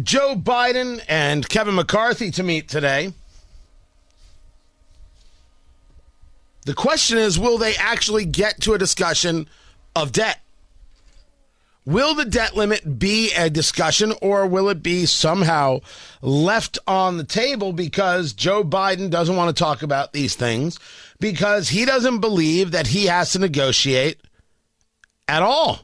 Joe 0.00 0.36
Biden 0.36 1.04
and 1.08 1.48
Kevin 1.48 1.74
McCarthy 1.74 2.30
to 2.32 2.42
meet 2.42 2.68
today. 2.68 3.12
The 6.64 6.74
question 6.74 7.18
is 7.18 7.38
will 7.38 7.58
they 7.58 7.74
actually 7.76 8.24
get 8.24 8.60
to 8.62 8.72
a 8.72 8.78
discussion 8.78 9.48
of 9.94 10.12
debt? 10.12 10.40
Will 11.84 12.14
the 12.14 12.24
debt 12.24 12.56
limit 12.56 13.00
be 13.00 13.32
a 13.34 13.50
discussion 13.50 14.14
or 14.22 14.46
will 14.46 14.68
it 14.68 14.84
be 14.84 15.04
somehow 15.04 15.80
left 16.20 16.78
on 16.86 17.16
the 17.16 17.24
table 17.24 17.72
because 17.72 18.32
Joe 18.32 18.62
Biden 18.62 19.10
doesn't 19.10 19.34
want 19.34 19.54
to 19.54 19.60
talk 19.60 19.82
about 19.82 20.12
these 20.12 20.36
things 20.36 20.78
because 21.18 21.68
he 21.68 21.84
doesn't 21.84 22.20
believe 22.20 22.70
that 22.70 22.86
he 22.86 23.06
has 23.06 23.32
to 23.32 23.40
negotiate 23.40 24.20
at 25.26 25.42
all? 25.42 25.80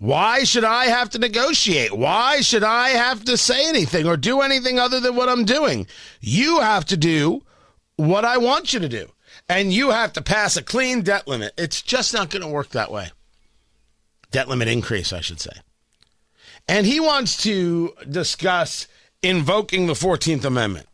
Why 0.00 0.44
should 0.44 0.64
I 0.64 0.86
have 0.86 1.10
to 1.10 1.18
negotiate? 1.18 1.92
Why 1.92 2.40
should 2.40 2.64
I 2.64 2.88
have 2.90 3.22
to 3.26 3.36
say 3.36 3.68
anything 3.68 4.06
or 4.06 4.16
do 4.16 4.40
anything 4.40 4.78
other 4.78 4.98
than 4.98 5.14
what 5.14 5.28
I'm 5.28 5.44
doing? 5.44 5.86
You 6.22 6.60
have 6.60 6.86
to 6.86 6.96
do 6.96 7.42
what 7.96 8.24
I 8.24 8.38
want 8.38 8.72
you 8.72 8.80
to 8.80 8.88
do. 8.88 9.12
And 9.46 9.74
you 9.74 9.90
have 9.90 10.14
to 10.14 10.22
pass 10.22 10.56
a 10.56 10.62
clean 10.62 11.02
debt 11.02 11.28
limit. 11.28 11.52
It's 11.58 11.82
just 11.82 12.14
not 12.14 12.30
going 12.30 12.40
to 12.40 12.48
work 12.48 12.70
that 12.70 12.90
way. 12.90 13.10
Debt 14.30 14.48
limit 14.48 14.68
increase, 14.68 15.12
I 15.12 15.20
should 15.20 15.38
say. 15.38 15.52
And 16.66 16.86
he 16.86 16.98
wants 16.98 17.36
to 17.42 17.92
discuss 18.08 18.86
invoking 19.22 19.86
the 19.86 19.92
14th 19.92 20.46
Amendment. 20.46 20.88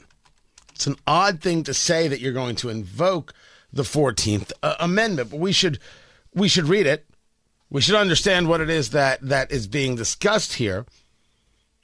It's 0.74 0.88
an 0.88 0.96
odd 1.06 1.40
thing 1.40 1.62
to 1.62 1.74
say 1.74 2.08
that 2.08 2.18
you're 2.18 2.32
going 2.32 2.56
to 2.56 2.70
invoke 2.70 3.34
the 3.72 3.84
14th 3.84 4.50
uh, 4.64 4.74
Amendment, 4.80 5.30
but 5.30 5.38
we 5.38 5.52
should 5.52 5.78
we 6.34 6.48
should 6.48 6.68
read 6.68 6.86
it. 6.86 7.06
We 7.70 7.80
should 7.80 7.96
understand 7.96 8.48
what 8.48 8.60
it 8.60 8.70
is 8.70 8.90
that 8.90 9.20
that 9.22 9.50
is 9.50 9.66
being 9.66 9.96
discussed 9.96 10.54
here. 10.54 10.86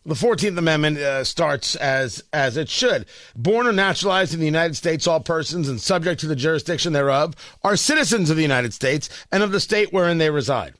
The 0.05 0.15
14th 0.15 0.59
Amendment 0.59 0.99
uh, 0.99 1.23
starts 1.23 1.77
as 1.77 2.25
as 2.33 2.57
it 2.57 2.69
should. 2.69 3.07
Born 3.37 3.69
or 3.69 3.73
naturalized 3.73 4.35
in 4.35 4.41
the 4.41 4.47
United 4.47 4.75
States, 4.75 5.07
all 5.07 5.21
persons 5.21 5.69
and 5.69 5.81
subject 5.81 6.21
to 6.21 6.27
the 6.27 6.35
jurisdiction 6.35 6.93
thereof 6.93 7.35
are 7.63 7.77
citizens 7.77 8.29
of 8.29 8.37
the 8.37 8.43
United 8.43 8.75
States 8.75 9.09
and 9.31 9.45
of 9.45 9.53
the 9.53 9.61
state 9.61 9.93
wherein 9.93 10.19
they 10.19 10.31
reside. 10.31 10.75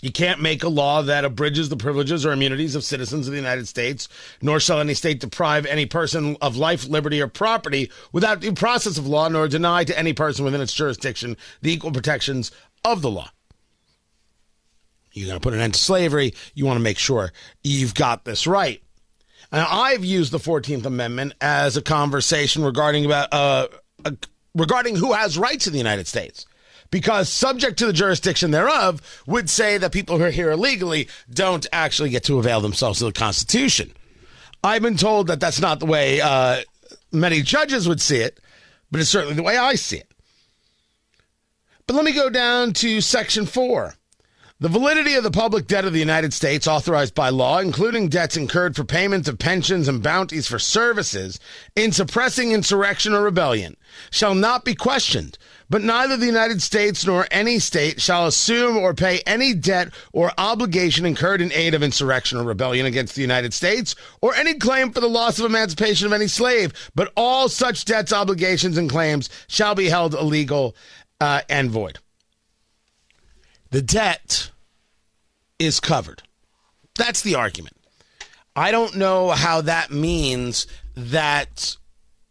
You 0.00 0.12
can't 0.12 0.40
make 0.40 0.62
a 0.62 0.68
law 0.68 1.02
that 1.02 1.24
abridges 1.24 1.68
the 1.68 1.76
privileges 1.76 2.24
or 2.24 2.32
immunities 2.32 2.76
of 2.76 2.84
citizens 2.84 3.26
of 3.26 3.32
the 3.32 3.38
United 3.38 3.66
States, 3.66 4.08
nor 4.40 4.60
shall 4.60 4.80
any 4.80 4.94
state 4.94 5.18
deprive 5.18 5.66
any 5.66 5.86
person 5.86 6.36
of 6.40 6.56
life, 6.56 6.86
liberty, 6.86 7.20
or 7.20 7.26
property 7.26 7.90
without 8.12 8.40
due 8.40 8.52
process 8.52 8.96
of 8.96 9.08
law, 9.08 9.28
nor 9.28 9.48
deny 9.48 9.82
to 9.84 9.98
any 9.98 10.12
person 10.12 10.44
within 10.44 10.60
its 10.60 10.72
jurisdiction 10.72 11.36
the 11.62 11.72
equal 11.72 11.90
protections 11.90 12.52
of 12.84 13.02
the 13.02 13.10
law. 13.10 13.28
You're 15.12 15.26
going 15.28 15.38
to 15.38 15.42
put 15.42 15.54
an 15.54 15.60
end 15.60 15.74
to 15.74 15.80
slavery. 15.80 16.34
You 16.54 16.66
want 16.66 16.76
to 16.76 16.82
make 16.82 16.98
sure 16.98 17.32
you've 17.62 17.94
got 17.94 18.24
this 18.24 18.46
right. 18.46 18.82
Now, 19.50 19.66
I've 19.70 20.04
used 20.04 20.32
the 20.32 20.38
14th 20.38 20.84
Amendment 20.84 21.34
as 21.40 21.76
a 21.76 21.82
conversation 21.82 22.62
regarding 22.62 23.06
about 23.06 23.32
uh, 23.32 23.68
uh, 24.04 24.10
regarding 24.54 24.96
who 24.96 25.12
has 25.12 25.38
rights 25.38 25.66
in 25.66 25.72
the 25.72 25.78
United 25.78 26.06
States 26.06 26.46
because 26.90 27.28
subject 27.28 27.78
to 27.78 27.86
the 27.86 27.92
jurisdiction 27.92 28.50
thereof 28.50 29.22
would 29.26 29.48
say 29.48 29.78
that 29.78 29.92
people 29.92 30.18
who 30.18 30.24
are 30.24 30.30
here 30.30 30.50
illegally 30.50 31.08
don't 31.32 31.66
actually 31.72 32.10
get 32.10 32.24
to 32.24 32.38
avail 32.38 32.60
themselves 32.60 33.00
of 33.02 33.12
the 33.12 33.18
Constitution. 33.18 33.92
I've 34.64 34.82
been 34.82 34.96
told 34.96 35.28
that 35.28 35.40
that's 35.40 35.60
not 35.60 35.80
the 35.80 35.86
way 35.86 36.20
uh, 36.20 36.62
many 37.12 37.42
judges 37.42 37.88
would 37.88 38.00
see 38.00 38.18
it, 38.18 38.40
but 38.90 39.00
it's 39.00 39.10
certainly 39.10 39.34
the 39.34 39.42
way 39.42 39.56
I 39.56 39.74
see 39.74 39.98
it. 39.98 40.10
But 41.86 41.94
let 41.94 42.04
me 42.04 42.12
go 42.12 42.28
down 42.28 42.72
to 42.74 43.00
Section 43.00 43.46
4. 43.46 43.94
The 44.60 44.68
validity 44.68 45.14
of 45.14 45.22
the 45.22 45.30
public 45.30 45.68
debt 45.68 45.84
of 45.84 45.92
the 45.92 46.00
United 46.00 46.34
States 46.34 46.66
authorized 46.66 47.14
by 47.14 47.28
law, 47.28 47.60
including 47.60 48.08
debts 48.08 48.36
incurred 48.36 48.74
for 48.74 48.82
payment 48.82 49.28
of 49.28 49.38
pensions 49.38 49.86
and 49.86 50.02
bounties 50.02 50.48
for 50.48 50.58
services 50.58 51.38
in 51.76 51.92
suppressing 51.92 52.50
insurrection 52.50 53.14
or 53.14 53.22
rebellion, 53.22 53.76
shall 54.10 54.34
not 54.34 54.64
be 54.64 54.74
questioned, 54.74 55.38
but 55.70 55.82
neither 55.82 56.16
the 56.16 56.26
United 56.26 56.60
States 56.60 57.06
nor 57.06 57.28
any 57.30 57.60
state 57.60 58.00
shall 58.00 58.26
assume 58.26 58.76
or 58.76 58.94
pay 58.94 59.20
any 59.28 59.54
debt 59.54 59.94
or 60.12 60.32
obligation 60.36 61.06
incurred 61.06 61.40
in 61.40 61.52
aid 61.52 61.72
of 61.72 61.84
insurrection 61.84 62.36
or 62.36 62.42
rebellion 62.42 62.84
against 62.84 63.14
the 63.14 63.22
United 63.22 63.54
States, 63.54 63.94
or 64.20 64.34
any 64.34 64.54
claim 64.54 64.90
for 64.90 64.98
the 64.98 65.06
loss 65.06 65.38
of 65.38 65.44
emancipation 65.44 66.04
of 66.04 66.12
any 66.12 66.26
slave, 66.26 66.72
but 66.96 67.12
all 67.16 67.48
such 67.48 67.84
debts, 67.84 68.12
obligations, 68.12 68.76
and 68.76 68.90
claims 68.90 69.30
shall 69.46 69.76
be 69.76 69.88
held 69.88 70.14
illegal 70.14 70.74
uh, 71.20 71.42
and 71.48 71.70
void. 71.70 72.00
The 73.70 73.82
debt 73.82 74.50
is 75.58 75.80
covered. 75.80 76.22
That's 76.94 77.22
the 77.22 77.34
argument. 77.34 77.76
I 78.56 78.70
don't 78.70 78.96
know 78.96 79.30
how 79.30 79.60
that 79.62 79.90
means 79.90 80.66
that 80.96 81.76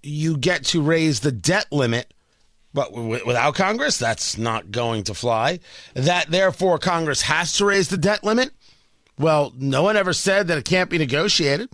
you 0.03 0.37
get 0.37 0.65
to 0.65 0.81
raise 0.81 1.21
the 1.21 1.31
debt 1.31 1.67
limit, 1.71 2.13
but 2.73 2.93
without 2.93 3.55
Congress, 3.55 3.97
that's 3.97 4.37
not 4.37 4.71
going 4.71 5.03
to 5.05 5.13
fly. 5.13 5.59
That 5.93 6.29
therefore 6.29 6.79
Congress 6.79 7.21
has 7.23 7.53
to 7.57 7.65
raise 7.65 7.87
the 7.87 7.97
debt 7.97 8.23
limit. 8.23 8.51
Well, 9.17 9.53
no 9.57 9.83
one 9.83 9.97
ever 9.97 10.13
said 10.13 10.47
that 10.47 10.57
it 10.57 10.65
can't 10.65 10.89
be 10.89 10.97
negotiated. 10.97 11.69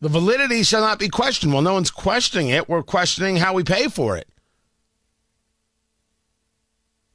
The 0.00 0.08
validity 0.08 0.62
shall 0.62 0.82
not 0.82 0.98
be 0.98 1.08
questioned. 1.08 1.52
Well, 1.52 1.62
no 1.62 1.74
one's 1.74 1.90
questioning 1.90 2.48
it. 2.50 2.68
We're 2.68 2.82
questioning 2.82 3.36
how 3.36 3.54
we 3.54 3.64
pay 3.64 3.88
for 3.88 4.16
it. 4.16 4.27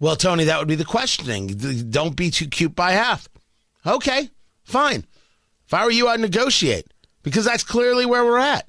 Well, 0.04 0.18
Tony, 0.18 0.44
that 0.44 0.60
would 0.60 0.68
be 0.68 0.76
the 0.76 0.84
questioning. 0.84 1.48
Don't 1.48 2.18
be 2.18 2.30
too 2.30 2.50
cute 2.50 2.76
by 2.76 2.92
half. 2.92 3.30
Okay, 3.86 4.32
fine. 4.66 5.06
If 5.66 5.74
I 5.74 5.86
were 5.86 5.92
you, 5.92 6.10
I'd 6.10 6.20
negotiate 6.20 6.94
because 7.22 7.46
that's 7.46 7.64
clearly 7.64 8.06
where 8.06 8.26
we're 8.26 8.38
at. 8.38 8.68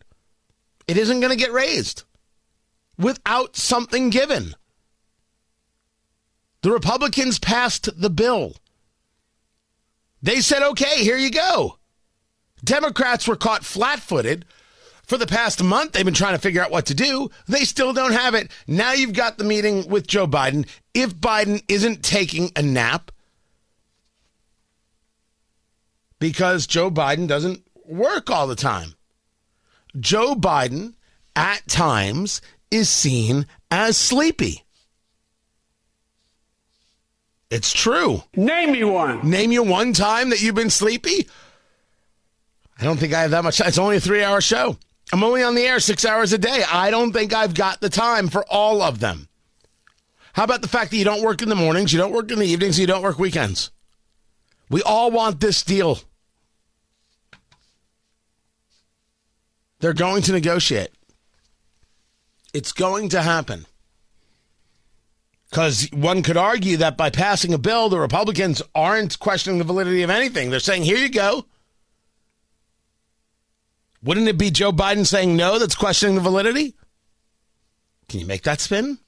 It 0.87 0.97
isn't 0.97 1.19
going 1.19 1.37
to 1.37 1.45
get 1.45 1.51
raised 1.51 2.05
without 2.97 3.57
something 3.57 4.11
given. 4.11 4.55
The 6.63 6.71
Republicans 6.71 7.41
passed 7.41 7.89
the 8.01 8.11
bill. 8.11 8.53
They 10.23 10.41
said, 10.41 10.63
okay, 10.63 11.03
here 11.03 11.19
you 11.19 11.33
go. 11.33 11.81
Democrats 12.63 13.27
were 13.27 13.35
caught 13.35 13.65
flat 13.65 13.99
footed 13.99 14.45
for 15.07 15.17
the 15.17 15.27
past 15.27 15.63
month, 15.63 15.93
they've 15.93 16.05
been 16.05 16.15
trying 16.15 16.35
to 16.35 16.41
figure 16.41 16.63
out 16.63 16.71
what 16.71 16.87
to 16.87 16.95
do. 16.95 17.31
They 17.47 17.65
still 17.65 17.93
don't 17.93 18.13
have 18.13 18.35
it. 18.35 18.51
Now 18.67 18.93
you've 18.93 19.13
got 19.13 19.39
the 19.39 19.45
meeting 19.45 19.89
with 19.89 20.07
Joe 20.07 20.27
Biden. 20.27 20.69
If 20.95 21.15
Biden 21.15 21.63
isn't 21.69 22.03
taking 22.03 22.51
a 22.57 22.63
nap, 22.63 23.11
because 26.19 26.67
Joe 26.67 26.91
Biden 26.91 27.29
doesn't 27.29 27.63
work 27.85 28.31
all 28.31 28.47
the 28.47 28.57
time, 28.57 28.95
Joe 29.99 30.35
Biden 30.35 30.95
at 31.37 31.67
times 31.69 32.41
is 32.71 32.89
seen 32.89 33.47
as 33.71 33.97
sleepy. 33.97 34.63
It's 37.51 37.73
true. 37.73 38.23
Name 38.35 38.73
me 38.73 38.85
one. 38.85 39.29
Name 39.29 39.53
you 39.53 39.63
one 39.63 39.93
time 39.93 40.31
that 40.31 40.43
you've 40.43 40.55
been 40.55 40.71
sleepy. 40.71 41.29
I 42.81 42.85
don't 42.85 42.99
think 42.99 43.13
I 43.13 43.21
have 43.23 43.31
that 43.31 43.45
much. 43.45 43.61
It's 43.61 43.79
only 43.79 43.99
a 43.99 44.01
three 44.01 44.25
hour 44.25 44.41
show. 44.41 44.77
I'm 45.15 45.23
only 45.23 45.45
on 45.45 45.55
the 45.55 45.63
air 45.63 45.79
six 45.79 46.05
hours 46.05 46.33
a 46.33 46.39
day. 46.39 46.65
I 46.69 46.91
don't 46.91 47.13
think 47.13 47.33
I've 47.33 47.55
got 47.55 47.81
the 47.81 47.89
time 47.89 48.27
for 48.27 48.45
all 48.51 48.83
of 48.83 48.99
them. 48.99 49.29
How 50.33 50.43
about 50.43 50.61
the 50.61 50.67
fact 50.67 50.91
that 50.91 50.97
you 50.97 51.05
don't 51.05 51.23
work 51.23 51.41
in 51.41 51.49
the 51.49 51.55
mornings, 51.55 51.93
you 51.93 52.01
don't 52.01 52.11
work 52.13 52.33
in 52.33 52.41
the 52.41 52.49
evenings, 52.49 52.81
you 52.81 52.89
don't 52.89 53.01
work 53.01 53.17
weekends? 53.17 53.71
We 54.71 54.83
all 54.83 55.13
want 55.13 55.39
this 55.39 55.63
deal. 55.63 56.01
They're 59.79 59.93
going 59.93 60.23
to 60.23 60.33
negotiate. 60.33 60.91
It's 62.53 62.73
going 62.73 63.09
to 63.11 63.23
happen. 63.23 63.67
Because 65.49 65.89
one 65.93 66.25
could 66.25 66.37
argue 66.37 66.79
that 66.79 66.97
by 66.97 67.11
passing 67.11 67.55
a 67.55 67.59
bill, 67.59 67.89
the 67.89 68.01
Republicans 68.01 68.63
aren't 68.75 69.21
questioning 69.21 69.61
the 69.61 69.65
validity 69.65 70.03
of 70.03 70.11
anything. 70.11 70.51
They're 70.51 70.59
saying, 70.59 70.83
here 70.83 70.99
you 70.99 71.09
go. 71.09 71.47
Wouldn't 74.05 74.29
it 74.29 74.37
be 74.37 74.51
Joe 74.51 74.71
Biden 74.71 75.07
saying 75.07 75.35
no 75.35 75.59
that's 75.59 75.75
questioning 75.75 76.15
the 76.15 76.21
validity? 76.21 76.75
Can 78.09 78.21
you 78.21 78.27
make 78.27 78.43
that 78.43 78.61
spin? 78.61 78.99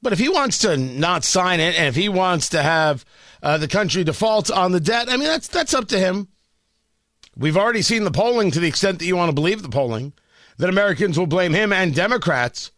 But 0.00 0.12
if 0.12 0.18
he 0.18 0.28
wants 0.28 0.58
to 0.58 0.76
not 0.76 1.24
sign 1.24 1.60
it, 1.60 1.76
and 1.76 1.88
if 1.88 1.96
he 1.96 2.08
wants 2.08 2.48
to 2.50 2.62
have 2.62 3.04
uh, 3.42 3.58
the 3.58 3.68
country 3.68 4.04
default 4.04 4.50
on 4.50 4.72
the 4.72 4.80
debt, 4.80 5.08
I 5.10 5.16
mean 5.16 5.26
that's 5.26 5.48
that's 5.48 5.74
up 5.74 5.88
to 5.88 5.98
him. 5.98 6.28
We've 7.36 7.56
already 7.56 7.82
seen 7.82 8.04
the 8.04 8.10
polling 8.10 8.50
to 8.52 8.60
the 8.60 8.68
extent 8.68 9.00
that 9.00 9.06
you 9.06 9.16
want 9.16 9.28
to 9.28 9.34
believe 9.34 9.62
the 9.62 9.68
polling 9.68 10.12
that 10.56 10.70
Americans 10.70 11.18
will 11.18 11.26
blame 11.26 11.52
him 11.52 11.72
and 11.72 11.94
Democrats 11.94 12.70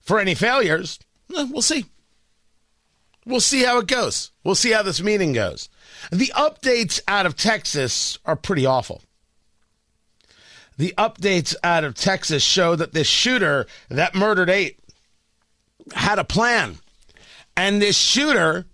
for 0.00 0.18
any 0.18 0.34
failures. 0.34 0.98
We'll 1.28 1.62
see. 1.62 1.86
We'll 3.26 3.40
see 3.40 3.64
how 3.64 3.78
it 3.78 3.88
goes. 3.88 4.30
We'll 4.44 4.54
see 4.54 4.70
how 4.70 4.82
this 4.82 5.02
meeting 5.02 5.32
goes. 5.32 5.68
The 6.12 6.32
updates 6.36 7.00
out 7.08 7.26
of 7.26 7.36
Texas 7.36 8.18
are 8.24 8.36
pretty 8.36 8.64
awful. 8.64 9.02
The 10.78 10.94
updates 10.96 11.54
out 11.64 11.84
of 11.84 11.94
Texas 11.94 12.42
show 12.44 12.76
that 12.76 12.92
this 12.92 13.08
shooter 13.08 13.66
that 13.88 14.14
murdered 14.14 14.48
eight 14.48 14.78
had 15.94 16.18
a 16.18 16.24
plan. 16.24 16.76
And 17.56 17.82
this 17.82 17.96
shooter 17.96 18.66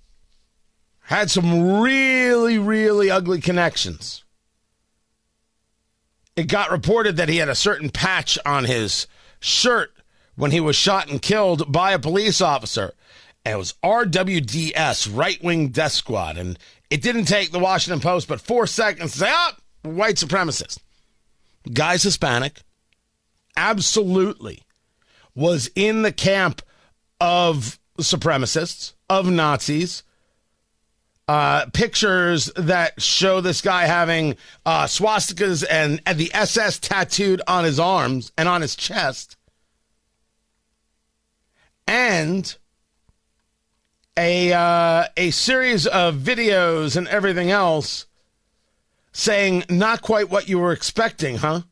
had 1.03 1.31
some 1.31 1.81
really, 1.81 2.59
really 2.59 3.11
ugly 3.11 3.41
connections. 3.41 4.25
It 6.37 6.49
got 6.49 6.71
reported 6.71 7.17
that 7.17 7.29
he 7.29 7.37
had 7.37 7.49
a 7.49 7.55
certain 7.55 7.91
patch 7.91 8.39
on 8.45 8.65
his 8.65 9.07
shirt 9.41 9.93
when 10.35 10.51
he 10.51 10.61
was 10.61 10.77
shot 10.77 11.09
and 11.09 11.23
killed 11.23 11.71
by 11.71 11.93
a 11.93 11.99
police 11.99 12.41
officer. 12.41 12.95
And 13.45 13.55
it 13.55 13.59
was 13.59 13.75
RWDS, 13.83 15.11
right 15.17 15.43
wing 15.43 15.69
death 15.69 15.93
squad. 15.93 16.37
And 16.37 16.59
it 16.91 17.03
didn't 17.03 17.25
take 17.25 17.51
the 17.51 17.59
Washington 17.59 18.01
Post 18.01 18.29
but 18.29 18.41
four 18.41 18.67
seconds 18.67 19.13
to 19.13 19.19
say, 19.19 19.33
oh, 19.33 19.53
white 19.83 20.17
supremacist. 20.17 20.79
Guy's 21.73 22.03
Hispanic. 22.03 22.63
Absolutely 23.57 24.63
was 25.35 25.71
in 25.75 26.03
the 26.03 26.13
camp 26.13 26.63
of 27.21 27.79
supremacists, 27.99 28.95
of 29.09 29.31
Nazis. 29.31 30.03
Uh, 31.29 31.67
pictures 31.73 32.51
that 32.57 33.01
show 33.01 33.41
this 33.41 33.61
guy 33.61 33.87
having 33.87 34.37
uh, 34.67 34.85
swastikas 34.85 35.65
and, 35.71 36.03
and 36.05 36.19
the 36.19 36.31
SS 36.35 36.79
tattooed 36.81 37.41
on 37.47 37.65
his 37.65 37.79
arms 37.79 38.33
and 38.37 38.49
on 38.49 38.61
his 38.61 38.75
chest. 38.75 39.37
And 41.87 42.55
a 44.17 44.53
uh, 44.53 45.05
a 45.17 45.31
series 45.31 45.87
of 45.87 46.17
videos 46.17 46.97
and 46.97 47.09
everything 47.09 47.51
else 47.51 48.07
saying 49.13 49.65
not 49.69 50.03
quite 50.03 50.31
what 50.31 50.49
you 50.49 50.59
were 50.59 50.73
expecting, 50.73 51.37
huh? 51.37 51.63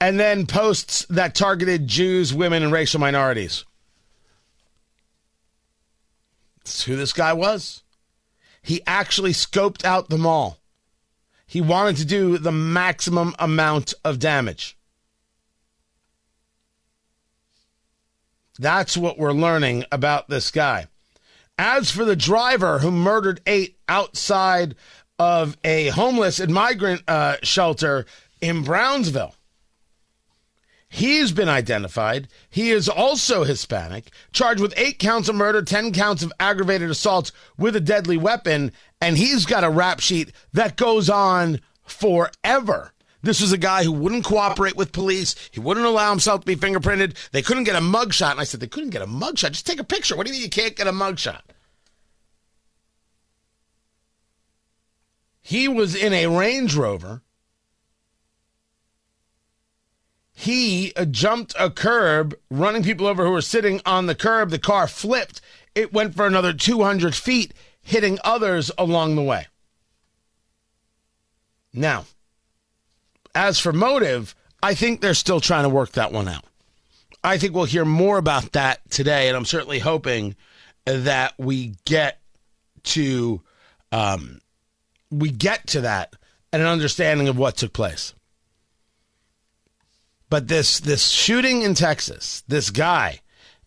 And 0.00 0.18
then 0.18 0.46
posts 0.46 1.04
that 1.10 1.34
targeted 1.34 1.86
Jews, 1.86 2.32
women, 2.32 2.62
and 2.62 2.72
racial 2.72 3.00
minorities. 3.00 3.64
That's 6.58 6.84
who 6.84 6.96
this 6.96 7.12
guy 7.12 7.32
was. 7.32 7.82
He 8.62 8.82
actually 8.86 9.32
scoped 9.32 9.84
out 9.84 10.08
the 10.08 10.18
mall. 10.18 10.58
He 11.46 11.60
wanted 11.60 11.96
to 11.96 12.04
do 12.04 12.38
the 12.38 12.52
maximum 12.52 13.34
amount 13.38 13.92
of 14.04 14.18
damage. 14.18 14.76
That's 18.60 18.94
what 18.94 19.18
we're 19.18 19.32
learning 19.32 19.86
about 19.90 20.28
this 20.28 20.50
guy. 20.50 20.86
As 21.58 21.90
for 21.90 22.04
the 22.04 22.14
driver 22.14 22.80
who 22.80 22.90
murdered 22.90 23.40
eight 23.46 23.78
outside 23.88 24.74
of 25.18 25.56
a 25.64 25.88
homeless 25.88 26.38
and 26.38 26.52
migrant 26.52 27.02
uh, 27.08 27.36
shelter 27.42 28.04
in 28.42 28.62
Brownsville, 28.62 29.34
He's 30.92 31.30
been 31.30 31.48
identified. 31.48 32.26
He 32.50 32.72
is 32.72 32.88
also 32.88 33.44
Hispanic, 33.44 34.10
charged 34.32 34.60
with 34.60 34.74
eight 34.76 34.98
counts 34.98 35.28
of 35.28 35.36
murder, 35.36 35.62
10 35.62 35.92
counts 35.92 36.24
of 36.24 36.32
aggravated 36.40 36.90
assault 36.90 37.30
with 37.56 37.76
a 37.76 37.80
deadly 37.80 38.16
weapon, 38.16 38.72
and 39.00 39.16
he's 39.16 39.46
got 39.46 39.62
a 39.62 39.70
rap 39.70 40.00
sheet 40.00 40.32
that 40.52 40.76
goes 40.76 41.08
on 41.08 41.60
forever. 41.84 42.92
This 43.22 43.40
was 43.40 43.52
a 43.52 43.58
guy 43.58 43.84
who 43.84 43.92
wouldn't 43.92 44.24
cooperate 44.24 44.76
with 44.76 44.92
police. 44.92 45.34
He 45.50 45.60
wouldn't 45.60 45.86
allow 45.86 46.10
himself 46.10 46.40
to 46.40 46.46
be 46.46 46.56
fingerprinted. 46.56 47.16
They 47.32 47.42
couldn't 47.42 47.64
get 47.64 47.76
a 47.76 47.80
mugshot. 47.80 48.32
And 48.32 48.40
I 48.40 48.44
said, 48.44 48.60
they 48.60 48.66
couldn't 48.66 48.90
get 48.90 49.02
a 49.02 49.06
mugshot. 49.06 49.52
Just 49.52 49.66
take 49.66 49.80
a 49.80 49.84
picture. 49.84 50.16
What 50.16 50.26
do 50.26 50.32
you 50.32 50.38
mean 50.38 50.44
you 50.44 50.50
can't 50.50 50.76
get 50.76 50.86
a 50.86 50.92
mugshot? 50.92 51.42
He 55.42 55.68
was 55.68 55.94
in 55.94 56.12
a 56.12 56.26
Range 56.28 56.74
Rover 56.74 57.22
he 60.40 60.94
jumped 61.10 61.54
a 61.58 61.68
curb, 61.68 62.34
running 62.50 62.82
people 62.82 63.06
over 63.06 63.26
who 63.26 63.32
were 63.32 63.42
sitting 63.42 63.82
on 63.84 64.06
the 64.06 64.14
curb. 64.14 64.48
The 64.48 64.58
car 64.58 64.88
flipped. 64.88 65.42
It 65.74 65.92
went 65.92 66.14
for 66.16 66.26
another 66.26 66.54
200 66.54 67.14
feet, 67.14 67.52
hitting 67.82 68.18
others 68.24 68.70
along 68.78 69.16
the 69.16 69.22
way. 69.22 69.48
Now, 71.74 72.06
as 73.34 73.58
for 73.58 73.72
motive, 73.72 74.34
I 74.62 74.74
think 74.74 75.00
they're 75.00 75.14
still 75.14 75.40
trying 75.40 75.64
to 75.64 75.68
work 75.68 75.92
that 75.92 76.12
one 76.12 76.28
out. 76.28 76.44
I 77.22 77.38
think 77.38 77.54
we'll 77.54 77.64
hear 77.64 77.84
more 77.84 78.18
about 78.18 78.52
that 78.52 78.88
today, 78.90 79.28
and 79.28 79.36
I'm 79.36 79.44
certainly 79.44 79.78
hoping 79.78 80.36
that 80.84 81.34
we 81.38 81.74
get 81.84 82.18
to 82.82 83.42
um, 83.92 84.40
we 85.10 85.30
get 85.30 85.66
to 85.68 85.82
that 85.82 86.14
and 86.52 86.62
an 86.62 86.68
understanding 86.68 87.28
of 87.28 87.36
what 87.36 87.56
took 87.56 87.72
place. 87.72 88.14
But 90.28 90.48
this 90.48 90.80
this 90.80 91.08
shooting 91.08 91.62
in 91.62 91.74
Texas, 91.74 92.42
this 92.46 92.70
guy, 92.70 93.20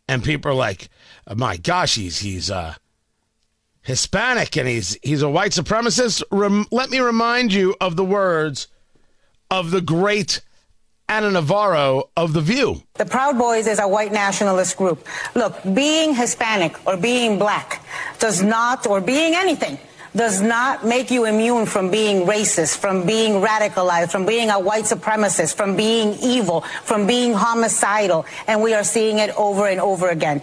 and 0.08 0.24
people 0.24 0.52
are 0.52 0.56
like, 0.56 0.90
oh 1.28 1.36
"My 1.36 1.58
gosh, 1.58 1.96
he's 1.96 2.20
he's 2.20 2.50
uh, 2.50 2.76
Hispanic 3.82 4.58
and 4.58 4.68
he's 4.68 4.98
he's 5.04 5.22
a 5.22 5.30
white 5.30 5.52
supremacist." 5.52 6.24
Rem- 6.32 6.68
let 6.72 6.90
me 6.90 7.00
remind 7.00 7.54
you 7.54 7.76
of 7.82 7.98
the 7.98 8.06
words 8.06 8.68
of 9.54 9.70
the 9.70 9.82
great 9.82 10.42
Ana 11.08 11.30
Navarro 11.30 12.10
of 12.18 12.34
The 12.34 12.42
View. 12.42 12.82
The 12.96 13.06
Proud 13.06 13.38
Boys 13.38 13.68
is 13.68 13.78
a 13.78 13.88
white 13.88 14.12
nationalist 14.12 14.76
group. 14.78 15.08
Look, 15.36 15.62
being 15.76 16.16
Hispanic 16.16 16.74
or 16.88 16.98
being 16.98 17.38
black 17.38 17.86
does 18.18 18.42
not, 18.42 18.88
or 18.88 19.00
being 19.00 19.36
anything 19.36 19.78
does 20.16 20.42
not 20.42 20.84
make 20.84 21.12
you 21.12 21.26
immune 21.26 21.68
from 21.68 21.92
being 21.92 22.26
racist, 22.26 22.78
from 22.78 23.06
being 23.06 23.34
radicalized, 23.44 24.12
from 24.12 24.26
being 24.26 24.50
a 24.50 24.60
white 24.60 24.86
supremacist, 24.86 25.54
from 25.54 25.76
being 25.76 26.18
evil, 26.20 26.62
from 26.62 27.06
being 27.06 27.34
homicidal. 27.34 28.26
And 28.48 28.64
we 28.64 28.74
are 28.74 28.84
seeing 28.84 29.20
it 29.20 29.30
over 29.38 29.68
and 29.68 29.80
over 29.80 30.10
again. 30.10 30.42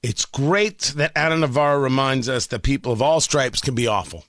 It's 0.00 0.26
great 0.26 0.92
that 0.94 1.10
Ana 1.16 1.38
Navarro 1.38 1.80
reminds 1.80 2.28
us 2.28 2.46
that 2.48 2.62
people 2.62 2.92
of 2.92 3.02
all 3.02 3.20
stripes 3.20 3.60
can 3.60 3.74
be 3.74 3.88
awful 3.88 4.24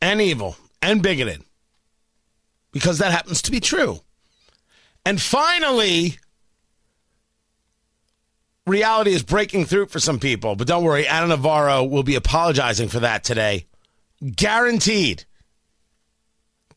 and 0.00 0.20
evil 0.20 0.56
and 0.80 1.02
bigoted 1.02 1.42
because 2.72 2.98
that 2.98 3.12
happens 3.12 3.42
to 3.42 3.50
be 3.50 3.60
true. 3.60 4.00
And 5.04 5.20
finally, 5.20 6.18
reality 8.66 9.12
is 9.12 9.22
breaking 9.22 9.64
through 9.64 9.86
for 9.86 10.00
some 10.00 10.18
people. 10.18 10.54
But 10.54 10.66
don't 10.66 10.84
worry, 10.84 11.08
Ana 11.08 11.28
Navarro 11.28 11.84
will 11.84 12.02
be 12.02 12.14
apologizing 12.14 12.88
for 12.88 13.00
that 13.00 13.24
today. 13.24 13.66
Guaranteed. 14.36 15.24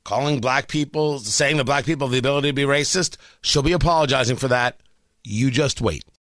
Calling 0.04 0.40
black 0.40 0.68
people, 0.68 1.20
saying 1.20 1.58
that 1.58 1.66
black 1.66 1.86
people 1.86 2.08
have 2.08 2.12
the 2.12 2.18
ability 2.18 2.50
to 2.50 2.54
be 2.54 2.64
racist, 2.64 3.18
she'll 3.42 3.62
be 3.62 3.74
apologizing 3.74 4.36
for 4.36 4.48
that. 4.48 4.80
You 5.24 5.52
just 5.52 5.80
wait. 5.80 6.04